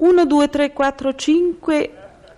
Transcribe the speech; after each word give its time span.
1, 0.00 0.24
2, 0.24 0.48
3, 0.48 0.72
4, 0.72 1.14
5, 1.14 1.90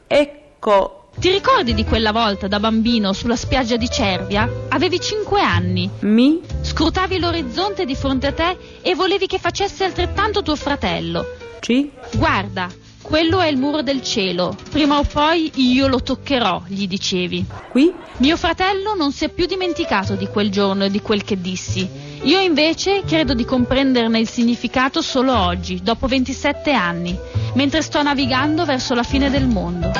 ecco. 0.08 1.10
Ti 1.16 1.30
ricordi 1.30 1.74
di 1.74 1.84
quella 1.84 2.10
volta 2.10 2.48
da 2.48 2.58
bambino 2.58 3.12
sulla 3.12 3.36
spiaggia 3.36 3.76
di 3.76 3.88
Cervia? 3.88 4.50
Avevi 4.68 4.98
5 4.98 5.40
anni. 5.40 5.88
Mi? 6.00 6.40
Scrutavi 6.60 7.20
l'orizzonte 7.20 7.84
di 7.84 7.94
fronte 7.94 8.26
a 8.26 8.32
te 8.32 8.56
e 8.80 8.96
volevi 8.96 9.28
che 9.28 9.38
facesse 9.38 9.84
altrettanto 9.84 10.42
tuo 10.42 10.56
fratello. 10.56 11.24
Ci? 11.60 11.88
Guarda, 12.16 12.68
quello 13.00 13.38
è 13.38 13.46
il 13.46 13.58
muro 13.58 13.82
del 13.82 14.02
cielo. 14.02 14.56
Prima 14.70 14.98
o 14.98 15.04
poi 15.04 15.52
io 15.54 15.86
lo 15.86 16.02
toccherò, 16.02 16.64
gli 16.66 16.88
dicevi. 16.88 17.46
Qui? 17.70 17.92
Mio 18.16 18.36
fratello 18.36 18.94
non 18.94 19.12
si 19.12 19.24
è 19.24 19.28
più 19.28 19.46
dimenticato 19.46 20.16
di 20.16 20.26
quel 20.26 20.50
giorno 20.50 20.86
e 20.86 20.90
di 20.90 21.00
quel 21.00 21.22
che 21.22 21.40
dissi. 21.40 21.88
Io 22.24 22.38
invece 22.38 23.02
credo 23.04 23.34
di 23.34 23.44
comprenderne 23.44 24.20
il 24.20 24.28
significato 24.28 25.02
solo 25.02 25.36
oggi, 25.36 25.80
dopo 25.82 26.06
27 26.06 26.72
anni, 26.72 27.18
mentre 27.54 27.82
sto 27.82 28.00
navigando 28.00 28.64
verso 28.64 28.94
la 28.94 29.02
fine 29.02 29.28
del 29.28 29.48
mondo. 29.48 29.90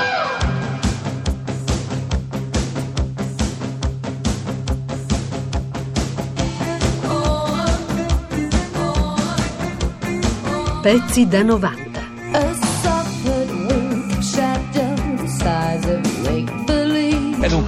Pezzi 10.81 11.27
da 11.27 11.43
90. 11.43 11.92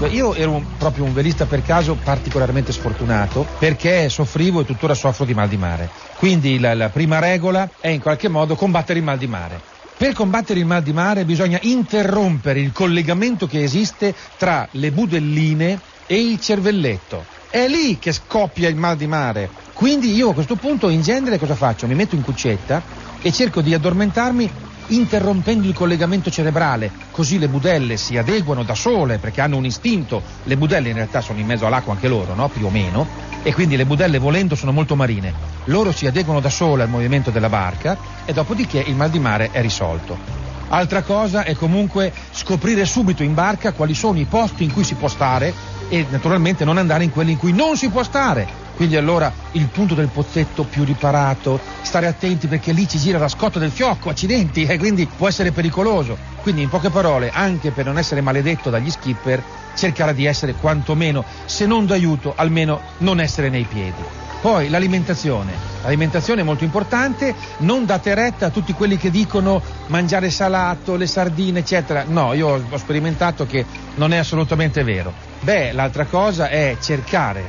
Dunque, 0.04 0.08
io 0.10 0.34
ero 0.34 0.52
un- 0.52 0.66
proprio 0.76 1.04
un 1.04 1.12
velista 1.12 1.46
per 1.46 1.62
caso 1.62 1.96
particolarmente 1.96 2.72
sfortunato 2.72 3.46
perché 3.58 4.08
soffrivo 4.08 4.60
e 4.60 4.64
tuttora 4.64 4.94
soffro 4.94 5.24
di 5.24 5.34
mal 5.34 5.48
di 5.48 5.56
mare. 5.56 5.90
Quindi 6.14 6.58
la, 6.58 6.74
la 6.74 6.90
prima 6.90 7.18
regola 7.18 7.70
è 7.80 7.88
in 7.88 8.00
qualche 8.00 8.28
modo 8.28 8.54
combattere 8.54 8.98
il 8.98 9.04
mal 9.04 9.18
di 9.18 9.26
mare. 9.26 9.62
Per 9.96 10.12
combattere 10.12 10.58
il 10.58 10.66
mal 10.66 10.82
di 10.82 10.92
mare 10.92 11.24
bisogna 11.24 11.58
interrompere 11.62 12.60
il 12.60 12.72
collegamento 12.72 13.46
che 13.46 13.62
esiste 13.62 14.14
tra 14.36 14.68
le 14.72 14.90
budelline 14.92 15.80
e 16.06 16.20
il 16.20 16.40
cervelletto. 16.40 17.26
È 17.48 17.68
lì 17.68 17.98
che 17.98 18.12
scoppia 18.12 18.68
il 18.68 18.76
mal 18.76 18.96
di 18.96 19.06
mare. 19.06 19.52
Quindi 19.72 20.12
io 20.12 20.30
a 20.30 20.34
questo 20.34 20.56
punto 20.56 20.88
in 20.88 21.00
genere 21.00 21.38
cosa 21.38 21.54
faccio? 21.54 21.86
Mi 21.86 21.94
metto 21.94 22.16
in 22.16 22.22
cuccetta 22.22 22.82
e 23.22 23.30
cerco 23.32 23.62
di 23.62 23.72
addormentarmi 23.72 24.52
interrompendo 24.88 25.66
il 25.66 25.74
collegamento 25.74 26.30
cerebrale, 26.30 26.90
così 27.10 27.38
le 27.38 27.48
budelle 27.48 27.96
si 27.96 28.16
adeguano 28.16 28.62
da 28.62 28.74
sole 28.74 29.18
perché 29.18 29.40
hanno 29.40 29.56
un 29.56 29.64
istinto. 29.64 30.22
Le 30.44 30.56
budelle 30.56 30.88
in 30.88 30.94
realtà 30.94 31.20
sono 31.20 31.40
in 31.40 31.46
mezzo 31.46 31.66
all'acqua 31.66 31.92
anche 31.92 32.08
loro, 32.08 32.34
no? 32.34 32.48
Più 32.48 32.66
o 32.66 32.70
meno. 32.70 33.06
E 33.42 33.52
quindi 33.52 33.76
le 33.76 33.86
budelle 33.86 34.18
volendo 34.18 34.54
sono 34.54 34.72
molto 34.72 34.96
marine. 34.96 35.32
Loro 35.66 35.92
si 35.92 36.06
adeguano 36.06 36.40
da 36.40 36.50
sole 36.50 36.82
al 36.82 36.88
movimento 36.88 37.30
della 37.30 37.48
barca 37.48 37.96
e 38.24 38.32
dopodiché 38.32 38.82
il 38.86 38.94
mal 38.94 39.10
di 39.10 39.18
mare 39.18 39.50
è 39.50 39.60
risolto. 39.60 40.53
Altra 40.74 41.02
cosa 41.02 41.44
è 41.44 41.54
comunque 41.54 42.12
scoprire 42.32 42.84
subito 42.84 43.22
in 43.22 43.32
barca 43.32 43.70
quali 43.70 43.94
sono 43.94 44.18
i 44.18 44.24
posti 44.24 44.64
in 44.64 44.72
cui 44.72 44.82
si 44.82 44.94
può 44.94 45.06
stare 45.06 45.54
e 45.88 46.04
naturalmente 46.10 46.64
non 46.64 46.78
andare 46.78 47.04
in 47.04 47.12
quelli 47.12 47.30
in 47.30 47.38
cui 47.38 47.52
non 47.52 47.76
si 47.76 47.90
può 47.90 48.02
stare. 48.02 48.44
Quindi 48.74 48.96
allora 48.96 49.32
il 49.52 49.68
punto 49.68 49.94
del 49.94 50.08
pozzetto 50.08 50.64
più 50.64 50.82
riparato, 50.82 51.60
stare 51.82 52.08
attenti 52.08 52.48
perché 52.48 52.72
lì 52.72 52.88
ci 52.88 52.98
gira 52.98 53.18
la 53.18 53.28
scotta 53.28 53.60
del 53.60 53.70
fiocco, 53.70 54.08
accidenti, 54.08 54.64
e 54.66 54.76
quindi 54.76 55.06
può 55.06 55.28
essere 55.28 55.52
pericoloso. 55.52 56.18
Quindi 56.42 56.62
in 56.62 56.68
poche 56.68 56.90
parole, 56.90 57.30
anche 57.32 57.70
per 57.70 57.84
non 57.84 57.96
essere 57.96 58.20
maledetto 58.20 58.68
dagli 58.68 58.90
skipper, 58.90 59.40
cercare 59.76 60.12
di 60.12 60.24
essere 60.24 60.54
quantomeno, 60.54 61.24
se 61.44 61.66
non 61.66 61.86
d'aiuto, 61.86 62.32
almeno 62.34 62.80
non 62.98 63.20
essere 63.20 63.48
nei 63.48 63.62
piedi. 63.62 64.02
Poi 64.44 64.68
l'alimentazione. 64.68 65.54
L'alimentazione 65.80 66.42
è 66.42 66.44
molto 66.44 66.64
importante, 66.64 67.34
non 67.60 67.86
date 67.86 68.14
retta 68.14 68.44
a 68.44 68.50
tutti 68.50 68.74
quelli 68.74 68.98
che 68.98 69.10
dicono 69.10 69.62
mangiare 69.86 70.28
salato, 70.28 70.96
le 70.96 71.06
sardine, 71.06 71.60
eccetera. 71.60 72.04
No, 72.06 72.34
io 72.34 72.48
ho 72.48 72.76
sperimentato 72.76 73.46
che 73.46 73.64
non 73.94 74.12
è 74.12 74.18
assolutamente 74.18 74.84
vero. 74.84 75.14
Beh, 75.40 75.72
l'altra 75.72 76.04
cosa 76.04 76.50
è 76.50 76.76
cercare 76.78 77.48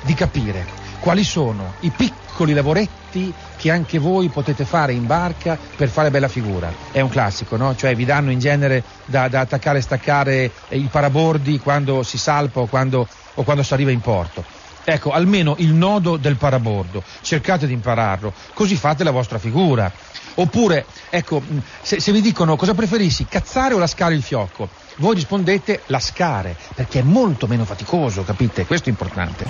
di 0.00 0.14
capire 0.14 0.64
quali 1.00 1.22
sono 1.22 1.74
i 1.80 1.90
piccoli 1.90 2.54
lavoretti 2.54 3.30
che 3.58 3.70
anche 3.70 3.98
voi 3.98 4.30
potete 4.30 4.64
fare 4.64 4.94
in 4.94 5.04
barca 5.04 5.58
per 5.76 5.90
fare 5.90 6.10
bella 6.10 6.28
figura. 6.28 6.72
È 6.92 7.00
un 7.00 7.10
classico, 7.10 7.58
no? 7.58 7.76
Cioè 7.76 7.94
vi 7.94 8.06
danno 8.06 8.30
in 8.30 8.38
genere 8.38 8.82
da, 9.04 9.28
da 9.28 9.40
attaccare 9.40 9.80
e 9.80 9.82
staccare 9.82 10.50
i 10.70 10.88
parabordi 10.90 11.58
quando 11.58 12.02
si 12.02 12.16
salpa 12.16 12.60
o 12.60 12.66
quando, 12.68 13.06
o 13.34 13.42
quando 13.42 13.62
si 13.62 13.74
arriva 13.74 13.90
in 13.90 14.00
porto. 14.00 14.61
Ecco, 14.84 15.12
almeno 15.12 15.54
il 15.58 15.72
nodo 15.72 16.16
del 16.16 16.34
parabordo, 16.36 17.04
cercate 17.20 17.68
di 17.68 17.72
impararlo, 17.72 18.32
così 18.52 18.74
fate 18.74 19.04
la 19.04 19.12
vostra 19.12 19.38
figura. 19.38 19.92
Oppure, 20.34 20.86
ecco, 21.10 21.40
se, 21.82 22.00
se 22.00 22.10
vi 22.10 22.20
dicono 22.20 22.56
cosa 22.56 22.74
preferisci, 22.74 23.26
cazzare 23.26 23.74
o 23.74 23.78
lascare 23.78 24.14
il 24.14 24.22
fiocco, 24.22 24.68
voi 24.96 25.14
rispondete 25.14 25.82
lascare, 25.86 26.56
perché 26.74 26.98
è 27.00 27.02
molto 27.02 27.46
meno 27.46 27.64
faticoso, 27.64 28.24
capite? 28.24 28.66
Questo 28.66 28.88
è 28.88 28.90
importante. 28.90 29.46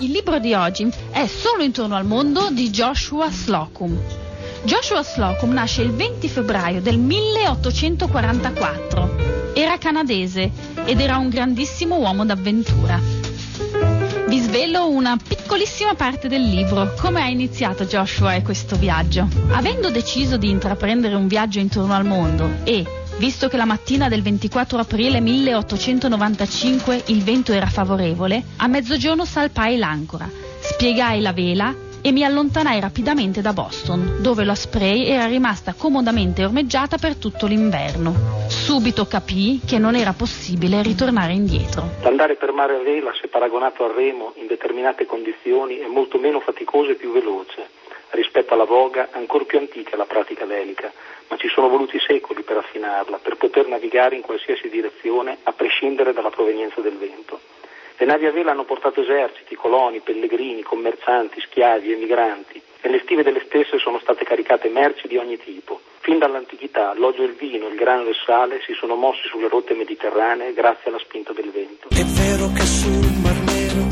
Il 0.00 0.10
libro 0.10 0.38
di 0.38 0.54
oggi 0.54 0.88
è 1.10 1.26
Solo 1.26 1.64
intorno 1.64 1.96
al 1.96 2.06
mondo 2.06 2.50
di 2.50 2.70
Joshua 2.70 3.28
Slocum. 3.30 3.98
Joshua 4.62 5.02
Slocum 5.02 5.52
nasce 5.52 5.82
il 5.82 5.92
20 5.92 6.28
febbraio 6.28 6.80
del 6.80 6.98
1844. 6.98 9.33
Era 9.56 9.78
canadese 9.78 10.50
ed 10.84 11.00
era 11.00 11.16
un 11.18 11.28
grandissimo 11.28 11.96
uomo 11.96 12.24
d'avventura. 12.24 13.00
Vi 14.26 14.38
svelo 14.40 14.90
una 14.90 15.16
piccolissima 15.16 15.94
parte 15.94 16.26
del 16.26 16.42
libro, 16.42 16.92
come 16.98 17.22
ha 17.22 17.28
iniziato 17.28 17.84
Joshua 17.84 18.34
e 18.34 18.42
questo 18.42 18.74
viaggio. 18.74 19.28
Avendo 19.52 19.90
deciso 19.90 20.36
di 20.36 20.50
intraprendere 20.50 21.14
un 21.14 21.28
viaggio 21.28 21.60
intorno 21.60 21.94
al 21.94 22.04
mondo 22.04 22.50
e, 22.64 22.84
visto 23.18 23.46
che 23.48 23.56
la 23.56 23.64
mattina 23.64 24.08
del 24.08 24.22
24 24.22 24.76
aprile 24.76 25.20
1895 25.20 27.04
il 27.06 27.22
vento 27.22 27.52
era 27.52 27.66
favorevole, 27.66 28.42
a 28.56 28.66
mezzogiorno 28.66 29.24
salpai 29.24 29.78
l'ancora, 29.78 30.28
spiegai 30.60 31.20
la 31.20 31.32
vela 31.32 31.83
e 32.06 32.12
mi 32.12 32.22
allontanai 32.22 32.80
rapidamente 32.80 33.40
da 33.40 33.54
Boston, 33.54 34.18
dove 34.20 34.44
la 34.44 34.54
Spray 34.54 35.06
era 35.06 35.24
rimasta 35.24 35.72
comodamente 35.72 36.44
ormeggiata 36.44 36.98
per 36.98 37.16
tutto 37.16 37.46
l'inverno. 37.46 38.12
Subito 38.50 39.06
capii 39.06 39.62
che 39.66 39.78
non 39.78 39.94
era 39.94 40.12
possibile 40.12 40.82
ritornare 40.82 41.32
indietro. 41.32 41.88
L'andare 42.02 42.36
per 42.36 42.52
mare 42.52 42.74
a 42.74 42.82
vela, 42.82 43.10
se 43.18 43.28
paragonato 43.28 43.86
al 43.86 43.92
remo 43.92 44.34
in 44.36 44.46
determinate 44.46 45.06
condizioni, 45.06 45.78
è 45.78 45.86
molto 45.86 46.18
meno 46.18 46.40
faticoso 46.40 46.90
e 46.90 46.96
più 46.96 47.10
veloce 47.10 47.68
rispetto 48.10 48.52
alla 48.52 48.64
voga 48.64 49.08
ancora 49.12 49.44
più 49.44 49.58
antica 49.58 49.96
la 49.96 50.04
pratica 50.04 50.44
velica, 50.44 50.92
ma 51.28 51.36
ci 51.38 51.48
sono 51.48 51.68
voluti 51.68 51.98
secoli 51.98 52.42
per 52.42 52.58
affinarla, 52.58 53.18
per 53.18 53.36
poter 53.36 53.66
navigare 53.66 54.14
in 54.14 54.20
qualsiasi 54.20 54.68
direzione 54.68 55.38
a 55.42 55.52
prescindere 55.52 56.12
dalla 56.12 56.30
provenienza 56.30 56.82
del 56.82 56.98
vento. 56.98 57.40
Le 57.96 58.06
navi 58.06 58.26
a 58.26 58.32
vela 58.32 58.50
hanno 58.50 58.64
portato 58.64 59.02
eserciti, 59.02 59.54
coloni, 59.54 60.00
pellegrini, 60.00 60.62
commercianti, 60.62 61.40
schiavi, 61.40 61.92
emigranti 61.92 62.60
e 62.80 62.88
le 62.88 63.00
stive 63.00 63.22
delle 63.22 63.42
stesse 63.46 63.78
sono 63.78 64.00
state 64.00 64.24
caricate 64.24 64.68
merci 64.68 65.06
di 65.06 65.16
ogni 65.16 65.38
tipo. 65.38 65.80
Fin 66.00 66.18
dall'antichità 66.18 66.92
l'olio 66.94 67.22
e 67.22 67.26
il 67.26 67.34
vino, 67.34 67.68
il 67.68 67.76
grano 67.76 68.06
e 68.06 68.10
il 68.10 68.16
sale 68.26 68.60
si 68.66 68.74
sono 68.74 68.96
mossi 68.96 69.26
sulle 69.28 69.48
rotte 69.48 69.74
mediterranee 69.74 70.52
grazie 70.52 70.90
alla 70.90 70.98
spinta 70.98 71.32
del 71.32 71.50
vento. 71.50 71.88
È 71.88 72.04
vero 72.04 72.50
che 72.52 72.66
sul 72.66 73.12
Mar 73.22 73.38
Nero, 73.46 73.86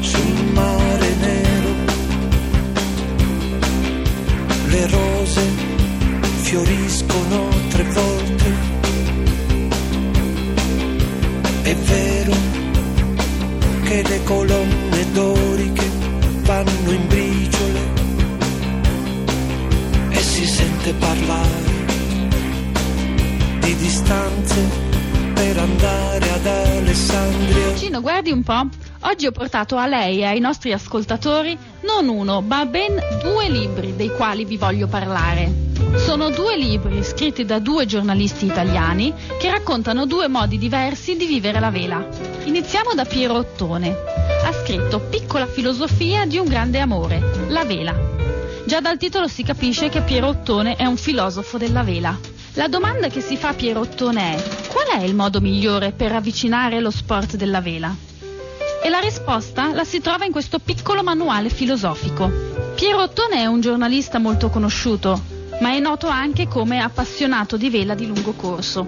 sul 0.00 0.44
mare 0.54 1.08
nero, 1.20 1.72
le 4.70 4.88
rose 4.90 5.42
fioriscono 6.42 7.48
tre 7.70 7.82
volte. 7.84 8.09
È 11.70 11.76
vero 11.76 12.32
che 13.84 14.02
le 14.02 14.24
colonne 14.24 15.12
doriche 15.12 15.88
vanno 16.42 16.90
in 16.90 17.06
briciole 17.06 17.80
e 20.08 20.18
si 20.18 20.46
sente 20.46 20.92
parlare 20.94 21.68
di 23.60 23.76
distanze 23.76 24.68
per 25.32 25.58
andare 25.58 26.30
ad 26.32 26.46
Alessandria. 26.46 27.74
Gino, 27.74 28.00
guardi 28.00 28.32
un 28.32 28.42
po'. 28.42 28.89
Oggi 29.02 29.26
ho 29.26 29.32
portato 29.32 29.76
a 29.76 29.86
lei 29.86 30.18
e 30.18 30.24
ai 30.24 30.40
nostri 30.40 30.74
ascoltatori 30.74 31.56
non 31.82 32.08
uno, 32.08 32.42
ma 32.42 32.66
ben 32.66 33.00
due 33.22 33.48
libri 33.48 33.96
dei 33.96 34.10
quali 34.10 34.44
vi 34.44 34.58
voglio 34.58 34.88
parlare. 34.88 35.68
Sono 35.96 36.28
due 36.28 36.58
libri 36.58 37.02
scritti 37.02 37.46
da 37.46 37.58
due 37.60 37.86
giornalisti 37.86 38.44
italiani 38.44 39.14
che 39.38 39.50
raccontano 39.50 40.04
due 40.04 40.28
modi 40.28 40.58
diversi 40.58 41.16
di 41.16 41.24
vivere 41.24 41.60
la 41.60 41.70
vela. 41.70 42.06
Iniziamo 42.44 42.92
da 42.92 43.06
Piero 43.06 43.36
Ottone. 43.36 43.88
Ha 44.44 44.52
scritto 44.52 45.00
Piccola 45.00 45.46
filosofia 45.46 46.26
di 46.26 46.36
un 46.36 46.46
grande 46.46 46.78
amore, 46.78 47.46
la 47.48 47.64
vela. 47.64 47.94
Già 48.66 48.80
dal 48.80 48.98
titolo 48.98 49.28
si 49.28 49.42
capisce 49.42 49.88
che 49.88 50.02
Piero 50.02 50.28
Ottone 50.28 50.76
è 50.76 50.84
un 50.84 50.98
filosofo 50.98 51.56
della 51.56 51.82
vela. 51.82 52.18
La 52.54 52.68
domanda 52.68 53.08
che 53.08 53.22
si 53.22 53.38
fa 53.38 53.48
a 53.48 53.54
Piero 53.54 53.80
Ottone 53.80 54.34
è 54.36 54.68
qual 54.68 55.00
è 55.00 55.02
il 55.04 55.14
modo 55.14 55.40
migliore 55.40 55.92
per 55.92 56.12
avvicinare 56.12 56.80
lo 56.80 56.90
sport 56.90 57.36
della 57.36 57.62
vela? 57.62 58.08
E 58.82 58.88
la 58.88 58.98
risposta 58.98 59.72
la 59.72 59.84
si 59.84 60.00
trova 60.00 60.24
in 60.24 60.32
questo 60.32 60.58
piccolo 60.58 61.02
manuale 61.02 61.50
filosofico. 61.50 62.30
Piero 62.74 63.02
Ottone 63.02 63.36
è 63.36 63.46
un 63.46 63.60
giornalista 63.60 64.18
molto 64.18 64.48
conosciuto, 64.48 65.20
ma 65.60 65.72
è 65.74 65.78
noto 65.78 66.06
anche 66.08 66.48
come 66.48 66.80
appassionato 66.80 67.56
di 67.58 67.68
vela 67.68 67.94
di 67.94 68.06
lungo 68.06 68.32
corso. 68.32 68.86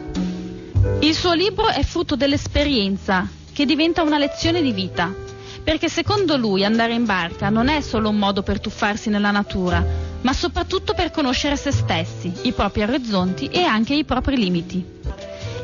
Il 1.00 1.14
suo 1.14 1.34
libro 1.34 1.68
è 1.68 1.82
frutto 1.82 2.16
dell'esperienza, 2.16 3.28
che 3.52 3.66
diventa 3.66 4.02
una 4.02 4.16
lezione 4.16 4.62
di 4.62 4.72
vita, 4.72 5.14
perché 5.62 5.88
secondo 5.88 6.36
lui 6.36 6.64
andare 6.64 6.94
in 6.94 7.04
barca 7.04 7.50
non 7.50 7.68
è 7.68 7.82
solo 7.82 8.08
un 8.08 8.16
modo 8.16 8.42
per 8.42 8.60
tuffarsi 8.60 9.10
nella 9.10 9.30
natura, 9.30 9.84
ma 10.22 10.32
soprattutto 10.32 10.94
per 10.94 11.10
conoscere 11.10 11.56
se 11.56 11.70
stessi, 11.70 12.32
i 12.42 12.52
propri 12.52 12.82
orizzonti 12.82 13.46
e 13.46 13.62
anche 13.62 13.94
i 13.94 14.04
propri 14.04 14.36
limiti. 14.36 14.84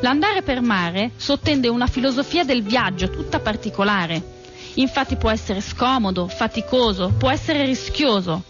L'andare 0.01 0.43
per 0.43 0.61
mare 0.61 1.11
sottende 1.17 1.67
una 1.67 1.87
filosofia 1.87 2.45
del 2.45 2.63
viaggio 2.63 3.09
tutta 3.09 3.39
particolare. 3.39 4.37
Infatti 4.75 5.17
può 5.17 5.29
essere 5.29 5.59
scomodo, 5.59 6.27
faticoso, 6.27 7.11
può 7.17 7.29
essere 7.29 7.65
rischioso, 7.65 8.43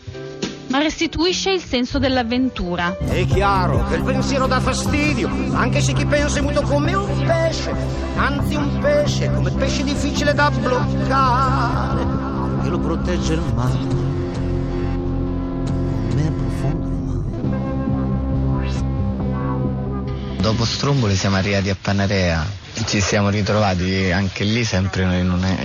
ma 0.68 0.78
restituisce 0.78 1.50
il 1.50 1.62
senso 1.62 1.98
dell'avventura. 1.98 2.96
È 3.00 3.26
chiaro 3.26 3.84
che 3.88 3.96
il 3.96 4.04
pensiero 4.04 4.46
dà 4.46 4.60
fastidio, 4.60 5.28
anche 5.54 5.82
se 5.82 5.94
chi 5.94 6.06
pensa 6.06 6.38
è 6.38 6.42
muto 6.42 6.62
come 6.62 6.94
un 6.94 7.24
pesce, 7.26 7.74
anzi 8.16 8.54
un 8.54 8.78
pesce, 8.80 9.32
come 9.34 9.50
pesce 9.50 9.84
difficile 9.84 10.36
da 10.36 10.52
bloccare. 10.52 12.02
E 12.64 12.70
lo 12.70 12.78
protegge 12.78 13.34
il 13.34 13.42
mare. 13.56 14.09
Dopo 20.50 20.66
Stromboli 20.66 21.16
siamo 21.16 21.36
arrivati 21.36 21.70
a 21.70 21.78
Panarea, 21.80 22.44
ci 22.88 23.02
siamo 23.02 23.30
ritrovati 23.30 24.10
anche 24.10 24.44
lì 24.44 24.64
sempre 24.64 25.04
in 25.04 25.30
una 25.30 25.56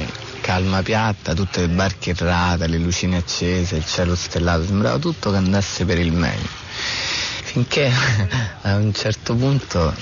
calma 0.43 0.83
piatta, 0.83 1.33
tutte 1.33 1.63
le 1.63 1.69
barche 1.69 2.11
errate, 2.11 2.67
le 2.67 2.77
lucine 2.77 3.17
accese, 3.17 3.77
il 3.77 3.87
cielo 3.87 4.15
stellato, 4.15 4.67
sembrava 4.67 4.99
tutto 4.99 5.31
che 5.31 5.39
andasse 5.39 5.87
per 5.87 5.99
il 5.99 6.13
meglio. 6.13 6.47
Finché 7.45 7.91
a 8.61 8.75
un 8.77 8.93
certo 8.93 9.35
punto 9.35 9.95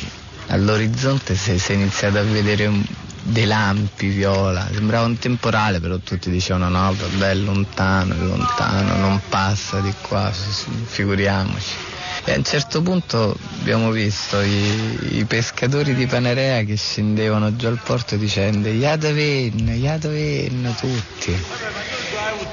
all'orizzonte 0.48 1.36
si, 1.36 1.60
si 1.60 1.70
è 1.70 1.74
iniziato 1.76 2.18
a 2.18 2.22
vedere 2.22 2.66
un, 2.66 2.84
dei 3.22 3.46
lampi 3.46 4.08
viola, 4.08 4.68
sembrava 4.72 5.06
un 5.06 5.16
temporale, 5.16 5.78
però 5.78 5.96
tutti 5.98 6.28
dicevano 6.28 6.68
no, 6.68 6.92
vabbè, 6.92 7.30
è 7.30 7.34
lontano, 7.34 8.14
è 8.14 8.18
lontano, 8.18 8.96
non 8.96 9.20
passa 9.28 9.78
di 9.78 9.94
qua, 10.00 10.28
figuriamoci. 10.32 12.00
E 12.24 12.32
a 12.32 12.36
un 12.36 12.44
certo 12.44 12.82
punto 12.82 13.36
abbiamo 13.60 13.90
visto 13.90 14.40
i, 14.40 15.18
i 15.18 15.24
pescatori 15.24 15.94
di 15.94 16.06
Panarea 16.06 16.62
che 16.62 16.76
scendevano 16.76 17.56
giù 17.56 17.66
al 17.66 17.80
porto 17.82 18.16
dicendo 18.16 18.68
Yadaven, 18.68 19.68
Yadaven, 19.68 20.74
tutti. 20.78 21.36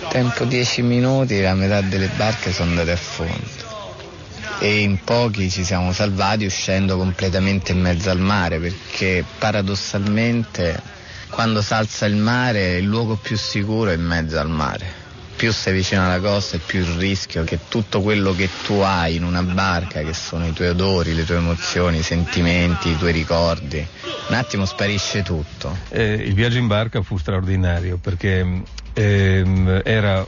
Tempo 0.09 0.45
10 0.45 0.81
minuti, 0.81 1.39
la 1.41 1.53
metà 1.53 1.81
delle 1.81 2.09
barche 2.15 2.51
sono 2.51 2.71
andate 2.71 2.91
a 2.91 2.95
fondo 2.95 3.67
e 4.61 4.81
in 4.81 5.01
pochi 5.03 5.49
ci 5.49 5.63
siamo 5.63 5.93
salvati 5.93 6.43
uscendo 6.43 6.97
completamente 6.97 7.71
in 7.71 7.79
mezzo 7.79 8.09
al 8.09 8.19
mare 8.19 8.59
perché 8.59 9.23
paradossalmente 9.37 10.81
quando 11.29 11.61
salza 11.61 12.05
il 12.05 12.17
mare 12.17 12.77
il 12.77 12.85
luogo 12.85 13.15
più 13.15 13.37
sicuro 13.37 13.91
è 13.91 13.93
in 13.93 14.03
mezzo 14.03 14.37
al 14.37 14.49
mare. 14.49 15.07
Più 15.39 15.53
sei 15.53 15.71
vicino 15.71 16.03
alla 16.03 16.19
costa 16.19 16.57
e 16.57 16.59
più 16.59 16.81
il 16.81 16.97
rischio 16.97 17.45
che 17.45 17.59
tutto 17.69 18.01
quello 18.01 18.35
che 18.35 18.49
tu 18.65 18.73
hai 18.73 19.15
in 19.15 19.23
una 19.23 19.41
barca, 19.41 20.01
che 20.01 20.13
sono 20.13 20.45
i 20.45 20.51
tuoi 20.51 20.67
odori, 20.67 21.15
le 21.15 21.23
tue 21.23 21.37
emozioni, 21.37 21.99
i 21.99 22.03
sentimenti, 22.03 22.89
i 22.89 22.97
tuoi 22.97 23.13
ricordi, 23.13 23.87
un 24.27 24.35
attimo 24.35 24.65
sparisce 24.65 25.23
tutto. 25.23 25.77
Eh, 25.87 26.11
il 26.11 26.33
viaggio 26.33 26.57
in 26.57 26.67
barca 26.67 27.01
fu 27.03 27.15
straordinario 27.15 27.95
perché 27.95 28.63
ehm, 28.91 29.81
era 29.85 30.27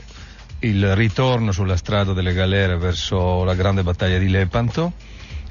il 0.60 0.96
ritorno 0.96 1.52
sulla 1.52 1.76
strada 1.76 2.14
delle 2.14 2.32
galere 2.32 2.78
verso 2.78 3.44
la 3.44 3.54
grande 3.54 3.82
battaglia 3.82 4.16
di 4.16 4.30
Lepanto 4.30 4.94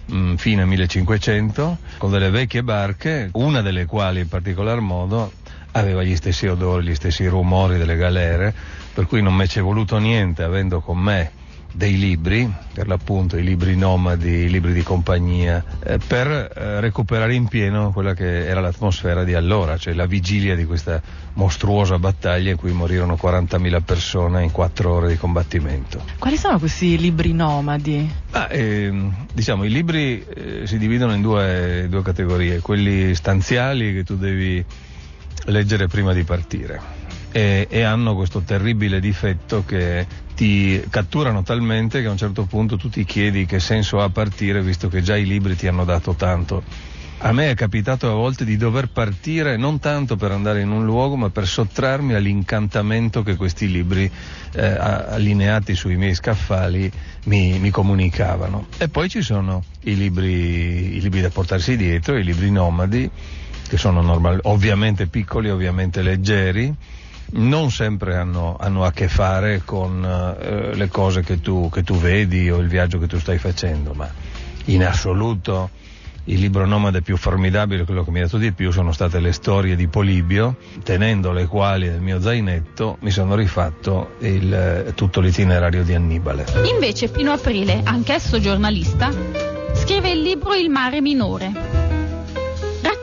mh, 0.05 0.35
fine 0.35 0.65
1500 0.65 1.77
con 1.97 2.09
delle 2.09 2.31
vecchie 2.31 2.63
barche, 2.63 3.29
una 3.33 3.61
delle 3.61 3.85
quali 3.85 4.21
in 4.21 4.27
particolar 4.27 4.79
modo 4.79 5.31
aveva 5.71 6.03
gli 6.03 6.15
stessi 6.15 6.47
odori, 6.47 6.85
gli 6.85 6.95
stessi 6.95 7.25
rumori 7.27 7.77
delle 7.77 7.95
galere, 7.95 8.53
per 8.93 9.05
cui 9.05 9.21
non 9.21 9.35
mi 9.35 9.47
ci 9.47 9.59
è 9.59 9.61
voluto 9.61 9.97
niente 9.97 10.43
avendo 10.43 10.81
con 10.81 10.97
me 10.97 11.39
dei 11.73 11.97
libri, 11.97 12.51
per 12.73 12.87
l'appunto 12.87 13.37
i 13.37 13.43
libri 13.43 13.75
nomadi, 13.75 14.29
i 14.29 14.49
libri 14.49 14.73
di 14.73 14.83
compagnia, 14.83 15.63
eh, 15.83 15.99
per 16.05 16.27
eh, 16.27 16.79
recuperare 16.81 17.33
in 17.33 17.47
pieno 17.47 17.91
quella 17.91 18.13
che 18.13 18.45
era 18.45 18.59
l'atmosfera 18.59 19.23
di 19.23 19.33
allora, 19.33 19.77
cioè 19.77 19.93
la 19.93 20.05
vigilia 20.05 20.55
di 20.55 20.65
questa 20.65 21.01
mostruosa 21.33 21.97
battaglia 21.97 22.51
in 22.51 22.57
cui 22.57 22.71
morirono 22.73 23.17
40.000 23.21 23.81
persone 23.83 24.43
in 24.43 24.51
quattro 24.51 24.93
ore 24.93 25.07
di 25.09 25.17
combattimento. 25.17 26.03
Quali 26.19 26.37
sono 26.37 26.59
questi 26.59 26.97
libri 26.97 27.31
nomadi? 27.31 28.09
Ah, 28.31 28.47
ehm, 28.51 29.27
diciamo, 29.33 29.63
i 29.63 29.69
libri 29.69 30.23
eh, 30.23 30.67
si 30.67 30.77
dividono 30.77 31.13
in 31.13 31.21
due, 31.21 31.87
due 31.89 32.01
categorie, 32.01 32.59
quelli 32.59 33.15
stanziali 33.15 33.93
che 33.93 34.03
tu 34.03 34.17
devi 34.17 34.63
leggere 35.45 35.87
prima 35.87 36.13
di 36.13 36.23
partire. 36.23 36.99
E, 37.31 37.67
e, 37.69 37.83
hanno 37.83 38.15
questo 38.15 38.41
terribile 38.41 38.99
difetto 38.99 39.63
che 39.65 40.05
ti 40.35 40.83
catturano 40.89 41.43
talmente 41.43 42.01
che 42.01 42.07
a 42.07 42.11
un 42.11 42.17
certo 42.17 42.43
punto 42.45 42.75
tu 42.77 42.89
ti 42.89 43.05
chiedi 43.05 43.45
che 43.45 43.59
senso 43.59 44.01
ha 44.01 44.09
partire 44.09 44.61
visto 44.61 44.89
che 44.89 45.01
già 45.01 45.15
i 45.15 45.25
libri 45.25 45.55
ti 45.55 45.67
hanno 45.67 45.85
dato 45.85 46.13
tanto. 46.13 46.63
A 47.23 47.33
me 47.33 47.51
è 47.51 47.53
capitato 47.53 48.09
a 48.09 48.15
volte 48.15 48.45
di 48.45 48.57
dover 48.57 48.87
partire 48.87 49.55
non 49.55 49.77
tanto 49.77 50.15
per 50.15 50.31
andare 50.31 50.61
in 50.61 50.71
un 50.71 50.83
luogo 50.83 51.15
ma 51.15 51.29
per 51.29 51.45
sottrarmi 51.45 52.15
all'incantamento 52.15 53.21
che 53.21 53.35
questi 53.35 53.69
libri 53.69 54.09
eh, 54.53 54.65
allineati 54.65 55.75
sui 55.75 55.97
miei 55.97 56.15
scaffali 56.15 56.91
mi, 57.25 57.59
mi, 57.59 57.69
comunicavano. 57.69 58.65
E 58.79 58.89
poi 58.89 59.07
ci 59.07 59.21
sono 59.21 59.63
i 59.81 59.95
libri, 59.95 60.95
i 60.95 60.99
libri 60.99 61.21
da 61.21 61.29
portarsi 61.29 61.77
dietro, 61.77 62.17
i 62.17 62.23
libri 62.23 62.49
nomadi 62.49 63.09
che 63.71 63.77
sono 63.77 64.01
normal, 64.01 64.37
ovviamente 64.43 65.07
piccoli, 65.07 65.49
ovviamente 65.49 66.01
leggeri, 66.01 66.75
non 67.35 67.71
sempre 67.71 68.17
hanno, 68.17 68.57
hanno 68.59 68.83
a 68.83 68.91
che 68.91 69.07
fare 69.07 69.61
con 69.63 70.03
uh, 70.03 70.75
le 70.75 70.89
cose 70.89 71.21
che 71.21 71.39
tu, 71.39 71.69
che 71.71 71.81
tu 71.81 71.95
vedi 71.95 72.51
o 72.51 72.57
il 72.57 72.67
viaggio 72.67 72.99
che 72.99 73.07
tu 73.07 73.17
stai 73.17 73.37
facendo, 73.37 73.93
ma 73.93 74.11
in 74.65 74.83
assoluto 74.83 75.69
il 76.25 76.41
libro 76.41 76.65
nomade 76.65 77.01
più 77.01 77.15
formidabile, 77.15 77.85
quello 77.85 78.03
che 78.03 78.11
mi 78.11 78.19
ha 78.19 78.23
dato 78.23 78.37
di 78.37 78.51
più, 78.51 78.71
sono 78.71 78.91
state 78.91 79.21
le 79.21 79.31
storie 79.31 79.77
di 79.77 79.87
Polibio, 79.87 80.57
tenendo 80.83 81.31
le 81.31 81.45
quali 81.45 81.87
nel 81.87 82.01
mio 82.01 82.19
zainetto 82.19 82.97
mi 82.99 83.09
sono 83.09 83.35
rifatto 83.35 84.15
il, 84.19 84.91
tutto 84.95 85.21
l'itinerario 85.21 85.85
di 85.85 85.93
Annibale. 85.93 86.45
Invece 86.69 87.07
Pino 87.07 87.31
Aprile, 87.31 87.79
anch'esso 87.85 88.37
giornalista, 88.37 89.09
scrive 89.75 90.11
il 90.11 90.19
libro 90.23 90.55
Il 90.55 90.69
mare 90.69 90.99
minore. 90.99 91.70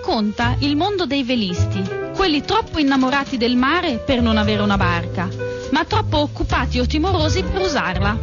Racconta 0.08 0.56
il 0.60 0.74
mondo 0.74 1.04
dei 1.04 1.22
velisti, 1.22 1.84
quelli 2.16 2.40
troppo 2.40 2.78
innamorati 2.78 3.36
del 3.36 3.56
mare 3.56 3.98
per 3.98 4.22
non 4.22 4.38
avere 4.38 4.62
una 4.62 4.78
barca, 4.78 5.28
ma 5.70 5.84
troppo 5.84 6.16
occupati 6.16 6.78
o 6.78 6.86
timorosi 6.86 7.42
per 7.42 7.60
usarla. 7.60 8.18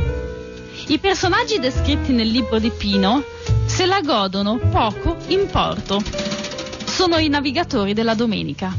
I 0.88 0.98
personaggi 0.98 1.60
descritti 1.60 2.12
nel 2.12 2.27
libro 2.27 2.58
di 2.58 2.72
Pino 2.72 3.24
se 3.68 3.86
la 3.86 4.01
godono 4.01 4.58
poco 4.72 5.18
in 5.27 5.46
porto. 5.46 6.01
Sono 6.86 7.18
i 7.18 7.30
navigatori 7.30 7.94
della 7.94 8.15
domenica. 8.15 8.75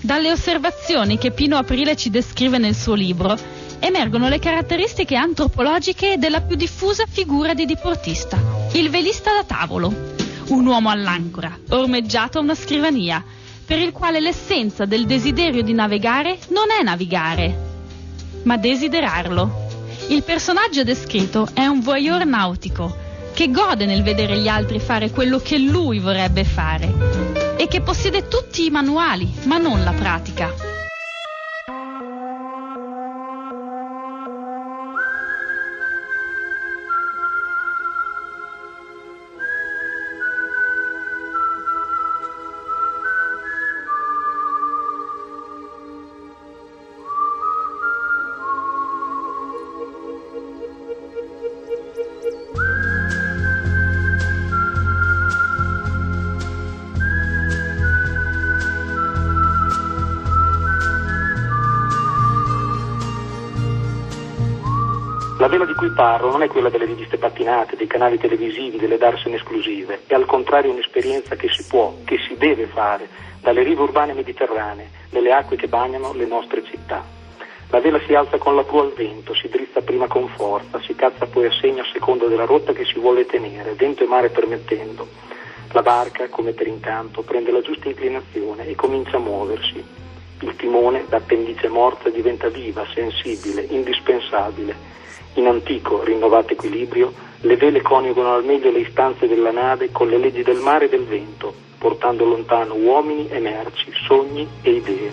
Dalle 0.00 0.32
osservazioni 0.32 1.18
che 1.18 1.32
Pino 1.32 1.58
Aprile 1.58 1.94
ci 1.94 2.08
descrive 2.08 2.56
nel 2.56 2.74
suo 2.74 2.94
libro 2.94 3.36
emergono 3.80 4.30
le 4.30 4.38
caratteristiche 4.38 5.14
antropologiche 5.14 6.16
della 6.16 6.40
più 6.40 6.56
diffusa 6.56 7.04
figura 7.06 7.52
di 7.52 7.66
diportista, 7.66 8.40
il 8.72 8.88
velista 8.88 9.30
da 9.34 9.44
tavolo, 9.44 10.16
un 10.48 10.66
uomo 10.66 10.90
all'ancora, 10.90 11.58
ormeggiato 11.70 12.38
a 12.38 12.42
una 12.42 12.54
scrivania, 12.54 13.22
per 13.64 13.78
il 13.78 13.92
quale 13.92 14.20
l'essenza 14.20 14.84
del 14.84 15.06
desiderio 15.06 15.62
di 15.62 15.74
navigare 15.74 16.38
non 16.48 16.70
è 16.70 16.82
navigare, 16.82 17.66
ma 18.44 18.56
desiderarlo. 18.56 19.66
Il 20.08 20.22
personaggio 20.22 20.84
descritto 20.84 21.48
è 21.52 21.66
un 21.66 21.80
voyeur 21.80 22.24
nautico 22.24 22.96
che 23.34 23.50
gode 23.50 23.84
nel 23.84 24.02
vedere 24.02 24.38
gli 24.38 24.48
altri 24.48 24.80
fare 24.80 25.10
quello 25.10 25.38
che 25.38 25.58
lui 25.58 25.98
vorrebbe 25.98 26.44
fare 26.44 27.56
e 27.56 27.68
che 27.68 27.82
possiede 27.82 28.26
tutti 28.26 28.64
i 28.64 28.70
manuali, 28.70 29.30
ma 29.44 29.58
non 29.58 29.84
la 29.84 29.92
pratica. 29.92 30.67
La 65.38 65.46
vela 65.46 65.64
di 65.64 65.74
cui 65.74 65.90
parlo 65.90 66.32
non 66.32 66.42
è 66.42 66.48
quella 66.48 66.68
delle 66.68 66.84
riviste 66.84 67.16
pattinate, 67.16 67.76
dei 67.76 67.86
canali 67.86 68.18
televisivi, 68.18 68.76
delle 68.76 68.98
darsene 68.98 69.36
esclusive, 69.36 70.00
è 70.08 70.14
al 70.14 70.26
contrario 70.26 70.72
un'esperienza 70.72 71.36
che 71.36 71.48
si 71.48 71.64
può, 71.64 71.94
che 72.04 72.18
si 72.26 72.34
deve 72.36 72.66
fare, 72.66 73.08
dalle 73.40 73.62
rive 73.62 73.82
urbane 73.82 74.14
mediterranee, 74.14 74.90
nelle 75.10 75.32
acque 75.32 75.54
che 75.54 75.68
bagnano 75.68 76.12
le 76.12 76.26
nostre 76.26 76.64
città. 76.64 77.04
La 77.70 77.78
vela 77.78 78.00
si 78.04 78.14
alza 78.14 78.36
con 78.38 78.56
la 78.56 78.64
prua 78.64 78.82
al 78.82 78.92
vento, 78.96 79.32
si 79.32 79.48
drizza 79.48 79.80
prima 79.80 80.08
con 80.08 80.26
forza, 80.26 80.80
si 80.80 80.96
cazza 80.96 81.26
poi 81.26 81.46
a 81.46 81.52
segno 81.52 81.82
a 81.82 81.86
seconda 81.92 82.26
della 82.26 82.44
rotta 82.44 82.72
che 82.72 82.84
si 82.84 82.98
vuole 82.98 83.24
tenere, 83.24 83.74
vento 83.74 84.02
e 84.02 84.08
mare 84.08 84.30
permettendo. 84.30 85.06
La 85.70 85.82
barca, 85.82 86.28
come 86.28 86.50
per 86.50 86.66
incanto, 86.66 87.22
prende 87.22 87.52
la 87.52 87.60
giusta 87.60 87.86
inclinazione 87.86 88.66
e 88.66 88.74
comincia 88.74 89.18
a 89.18 89.20
muoversi. 89.20 89.84
Il 90.40 90.56
timone, 90.56 91.04
da 91.08 91.18
appendice 91.18 91.68
morta, 91.68 92.08
diventa 92.08 92.48
viva, 92.48 92.84
sensibile, 92.92 93.62
indispensabile. 93.68 94.87
In 95.38 95.46
antico, 95.46 96.02
rinnovato 96.02 96.54
equilibrio, 96.54 97.12
le 97.42 97.56
vele 97.56 97.80
coniugano 97.80 98.34
al 98.34 98.44
meglio 98.44 98.72
le 98.72 98.80
istanze 98.80 99.28
della 99.28 99.52
nave 99.52 99.92
con 99.92 100.08
le 100.08 100.18
leggi 100.18 100.42
del 100.42 100.58
mare 100.58 100.86
e 100.86 100.88
del 100.88 101.04
vento, 101.04 101.54
portando 101.78 102.24
lontano 102.24 102.74
uomini 102.74 103.28
e 103.28 103.38
merci, 103.38 103.92
sogni 104.04 104.48
e 104.62 104.70
idee. 104.72 105.12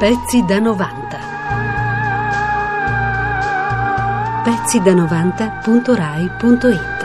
Pezzi 0.00 0.44
da 0.44 0.58
90. 0.58 1.18
Pezzi 4.42 4.82
da 4.82 4.92
90.rai.it 4.92 6.95